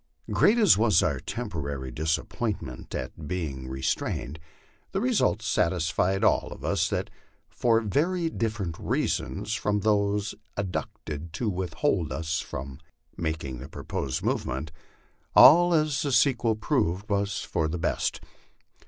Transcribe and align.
Great 0.31 0.57
as 0.57 0.79
was 0.79 1.03
our 1.03 1.19
temporary 1.19 1.91
disappointment 1.91 2.95
at 2.95 3.27
being 3.27 3.67
restrained, 3.67 4.39
the 4.93 4.99
result 4.99 5.43
satisfied 5.43 6.23
all 6.23 6.47
of 6.51 6.65
us 6.65 6.89
that, 6.89 7.11
for 7.47 7.81
very 7.81 8.27
different 8.27 8.79
reasons 8.79 9.53
from 9.53 9.81
those 9.81 10.33
adduced 10.57 11.33
to 11.33 11.51
withhold 11.51 12.11
us 12.11 12.39
from 12.39 12.79
making 13.15 13.59
the 13.59 13.69
proposed 13.69 14.23
movement, 14.23 14.71
all, 15.35 15.71
as 15.71 16.01
the 16.01 16.11
sequel 16.11 16.55
proved, 16.55 17.07
was 17.07 17.41
for 17.41 17.67
the 17.67 17.77
best. 17.77 18.21